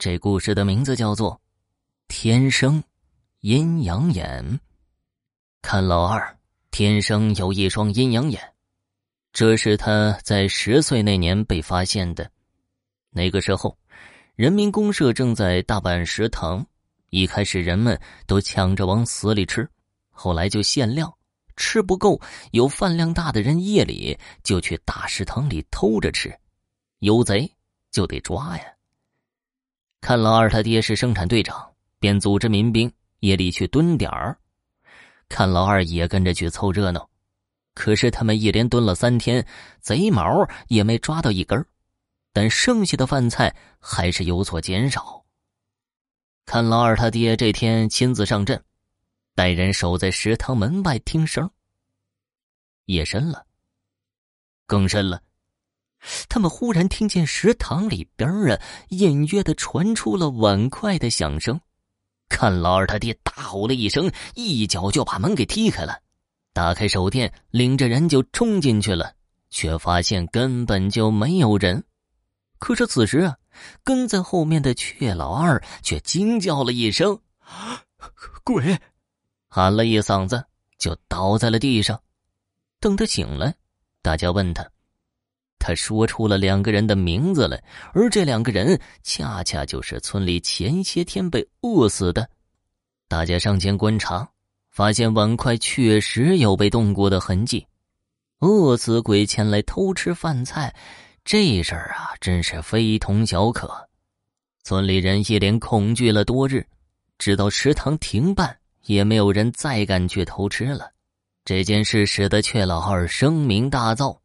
[0.00, 1.34] 这故事的名字叫做
[2.08, 2.82] 《天生
[3.40, 4.42] 阴阳眼》。
[5.60, 6.38] 看老二
[6.70, 8.40] 天生有一双阴阳眼，
[9.30, 12.30] 这是他在十岁那年被发现的。
[13.10, 13.76] 那个时候，
[14.36, 16.66] 人民公社正在大办食堂，
[17.10, 19.68] 一开始人们都抢着往死里吃，
[20.08, 21.12] 后来就限量，
[21.56, 22.18] 吃不够，
[22.52, 26.34] 有饭量大的人夜里就去大食堂里偷着吃，
[27.00, 27.54] 有贼
[27.90, 28.64] 就得抓呀。
[30.00, 32.90] 看老二他爹是生产队长，便组织民兵
[33.20, 34.36] 夜里去蹲点儿。
[35.28, 37.08] 看老二也跟着去凑热闹，
[37.74, 39.46] 可是他们一连蹲了三天，
[39.80, 41.64] 贼毛也没抓到一根
[42.32, 45.24] 但剩下的饭菜还是有所减少。
[46.46, 48.60] 看老二他爹这天亲自上阵，
[49.34, 51.48] 带人守在食堂门外听声。
[52.86, 53.46] 夜深了，
[54.66, 55.22] 更深了。
[56.28, 61.60] 他们忽然听见食堂里边啊，隐约的传出了碗筷的响声。
[62.28, 65.98] 看老二他爹大吼了一声，一脚就把门给踢开了，
[66.52, 69.14] 打开手电，领着人就冲进去了，
[69.50, 71.84] 却发现根本就没有人。
[72.58, 73.36] 可是此时啊，
[73.82, 77.18] 跟在后面的雀老二却惊叫了一声
[78.44, 78.78] ：“鬼！”
[79.48, 80.44] 喊了一嗓子，
[80.78, 82.00] 就倒在了地上。
[82.78, 83.54] 等他醒来，
[84.02, 84.64] 大家问他。
[85.60, 92.28] 他说出了两个人的名字来，而这两个人恰恰就是村里前些天被饿死的。
[93.06, 94.26] 大家上前观察，
[94.70, 97.64] 发现碗筷确实有被动过的痕迹。
[98.40, 100.74] 饿死鬼前来偷吃饭菜，
[101.24, 103.70] 这事儿啊，真是非同小可。
[104.64, 106.66] 村里人一连恐惧了多日，
[107.18, 110.90] 直到食堂停办，也没有人再敢去偷吃了。
[111.44, 114.16] 这件事使得阙老二声名大噪。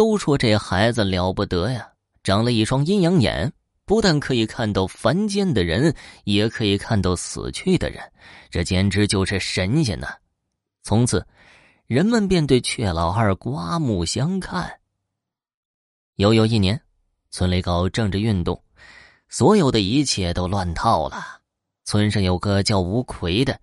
[0.00, 1.90] 都说这孩子了不得呀，
[2.22, 3.52] 长了一双阴阳眼，
[3.84, 8.02] 不但可以看到凡间的人，也可以看到死去的人，
[8.50, 10.08] 这简直就是神仙呐！
[10.82, 11.26] 从此，
[11.86, 14.78] 人们便对阙老二刮目相看。
[16.16, 16.80] 又有一年，
[17.30, 18.58] 村里搞政治运动，
[19.28, 21.22] 所有的一切都乱套了。
[21.84, 23.60] 村上有个叫吴奎的，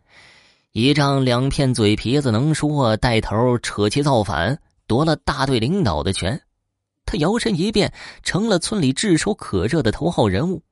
[0.71, 4.61] 一张两片嘴皮子能说，带头扯旗造反。
[4.87, 6.41] 夺了大队领导的权，
[7.05, 7.93] 他摇身一变
[8.23, 10.63] 成了村里炙手可热的头号人物。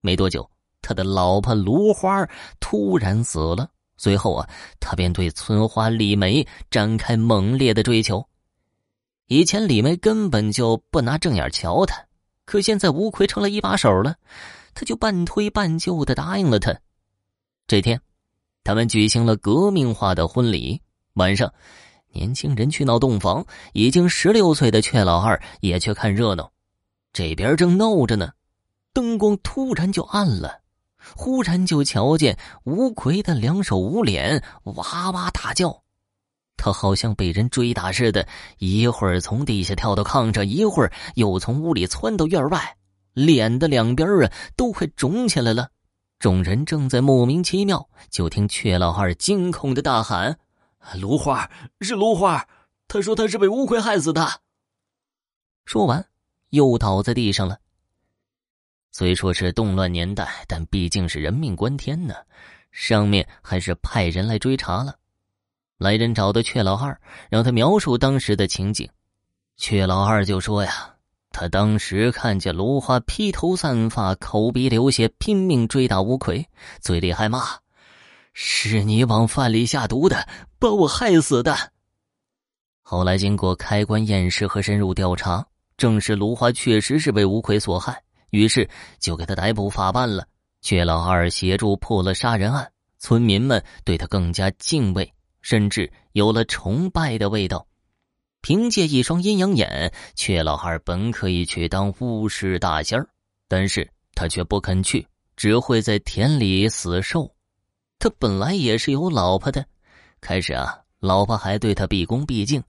[0.00, 2.26] 没多久，他的老婆芦花
[2.58, 3.68] 突然死了。
[3.98, 4.48] 随后啊，
[4.80, 8.26] 他便对村花李梅展开猛烈的追求。
[9.28, 12.04] 以前李梅根本就不拿正眼瞧他，
[12.44, 14.16] 可现在吴奎成了一把手了，
[14.74, 16.76] 他就半推半就的答应了他。
[17.66, 18.00] 这天，
[18.64, 20.80] 他们举行了革命化的婚礼。
[21.14, 21.52] 晚上。
[22.12, 26.52] 年轻人去闹洞房，已经十六岁的阙老二也去看热闹。
[27.12, 28.30] 这边正闹着呢，
[28.92, 30.60] 灯光突然就暗了，
[31.16, 35.82] 忽然就瞧见吴奎的两手捂脸，哇哇大叫。
[36.56, 42.76] 他好像被人追打似的，一会儿从地下跳到炕上，一会儿又从屋里窜到院外，
[43.14, 45.68] 脸的两边啊都快肿起来了。
[46.18, 50.38] 众人正在莫名其妙，就听阙老二惊恐的大喊。
[50.96, 51.50] 芦花
[51.80, 52.46] 是芦花，
[52.88, 54.40] 他说他是被乌奎害死的。
[55.64, 56.04] 说完，
[56.50, 57.58] 又倒在地上了。
[58.90, 62.14] 虽说是动乱年代，但毕竟是人命关天呢，
[62.70, 64.96] 上面还是派人来追查了。
[65.78, 67.00] 来人找的阙老二，
[67.30, 68.88] 让他描述当时的情景。
[69.58, 70.94] 阙老二就说呀，
[71.30, 76.46] 他当时看见芦花披头散发、口鼻流血，拼命追打乌奎，
[76.80, 77.61] 嘴里还骂。
[78.32, 80.28] 是你往饭里下毒的，
[80.58, 81.56] 把我害死的。
[82.80, 90.26] 后来经过开棺验尸和深入调查，证实芦花确实是被吴奎所害，于是就给他逮捕法办了。
[90.62, 97.66] 阙老二协助破了杀人案，村民们对他更加敬畏，甚至有了崇拜的味道。
[98.42, 103.08] 凭借一双阴阳眼，阙老二本可以去当巫师大仙儿，
[103.48, 105.06] 但是他却不肯去，
[105.36, 107.32] 只会在田里死受。
[108.02, 109.64] 他本来也是有老婆的，
[110.20, 112.60] 开始啊，老婆还对他毕恭毕敬，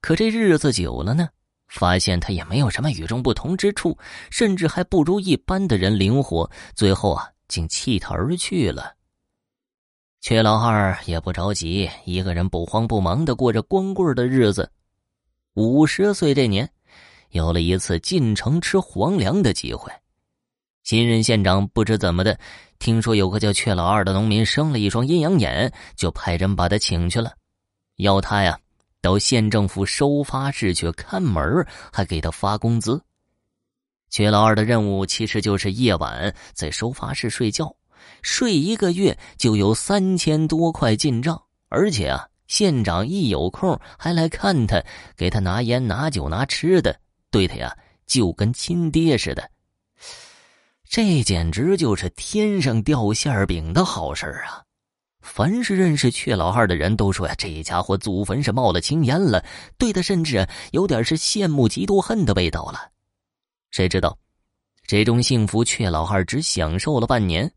[0.00, 1.28] 可这日子久了呢，
[1.66, 3.98] 发现他也没有什么与众不同之处，
[4.30, 8.94] 甚至还不如一般的人灵活，最后啊，竟弃他而去了。
[10.22, 14.70] 阙老二也不着急，一个人不慌不忙的过着光棍的日子。
[15.54, 16.70] 五十岁这年，
[17.30, 19.90] 有了一次进城吃皇粮的机会。
[20.90, 22.36] 新任县长不知怎么的，
[22.80, 27.32] 听说有个叫阙老二的农民生了一双阴阳眼，就派人把他请去了，
[27.98, 28.58] 要他呀
[29.00, 33.00] 到县政府收发室去看门，还给他发工资。
[34.10, 37.72] 阙老二的任务其实就是夜晚在收发室睡觉，
[38.20, 44.82] 睡一个月就有三千多块进账，而且啊，县长一有空还来看他，
[45.16, 46.98] 给他拿烟、拿酒、拿吃的，
[47.30, 47.78] 对他呀
[48.08, 49.48] 就跟亲爹似的。
[50.90, 54.64] 这简直就是天上掉馅饼的好事啊！
[55.20, 59.44] 凡是认识阙老二的人都说呀，这家伙祖坟是冒了青烟了，
[59.78, 62.90] 对他甚至有点是羡慕嫉妒恨的味道了。
[63.70, 64.18] 谁知道，
[64.84, 67.48] 这种幸福，阙老二只享受了半年，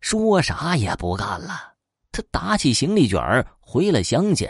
[0.00, 1.72] 说啥也不干了。
[2.12, 4.46] 他打起行李卷回了乡下。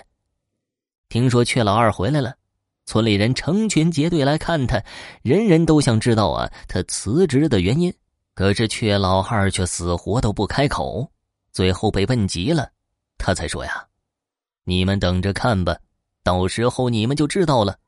[1.08, 2.34] 听说阙老二回来了，
[2.84, 4.84] 村里人成群结队来看他，
[5.22, 7.90] 人人都想知道啊他辞职的原因。
[8.34, 11.10] 可是阙老二却死活都不开口，
[11.52, 12.70] 最后被问急了，
[13.18, 13.86] 他才说呀
[14.64, 15.76] ：“你们等着看吧，
[16.22, 17.78] 到时候你们就知道了。”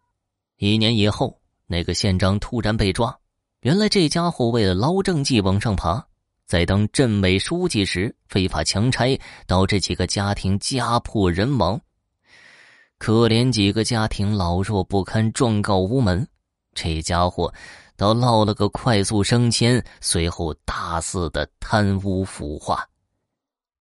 [0.58, 1.38] 一年以后。
[1.68, 3.18] 那个县长突然被抓，
[3.60, 6.06] 原来这家伙为了捞政绩往上爬，
[6.44, 11.80] 在当镇委书记时非法强拆，导致几个家庭家破人亡。
[12.98, 16.28] 可怜几个家庭老弱不堪，状告无门。
[16.74, 17.50] 这家伙
[18.02, 22.84] 倒落了个快速升迁，随后大肆的贪污腐化。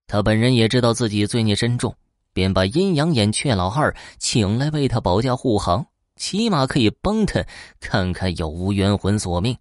[0.05, 1.91] 他本人也知道自己罪孽深重，
[2.31, 5.83] 便把阴阳眼阙老二请来为他保驾护航。
[6.17, 7.43] 起码可以帮他
[7.79, 9.57] 看看有无冤魂索命。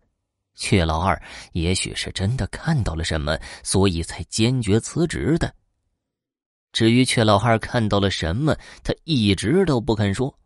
[0.59, 1.19] 阙老二
[1.53, 5.51] 也许是真的看到了什么，所以才坚决辞职的。
[6.71, 8.55] 至于阙老二看到了什么，
[8.85, 10.39] 他一直都不肯说。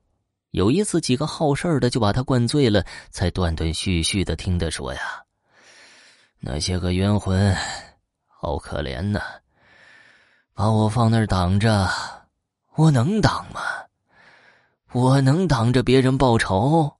[0.54, 5.00] 有一次，几个好事的就把他灌醉了，才断断续续的听他说：“呀，
[6.38, 7.52] 那些个冤魂，
[8.28, 9.20] 好可怜呐，
[10.54, 11.90] 把我放那儿挡着，
[12.76, 13.60] 我能挡吗？”
[14.94, 16.98] 我能挡着别人报仇？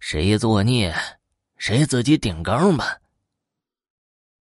[0.00, 0.94] 谁作孽，
[1.58, 2.96] 谁自己顶缸吧。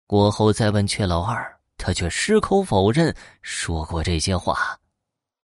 [0.05, 4.77] 过后再问阙老二，他却矢口否认说过这些话。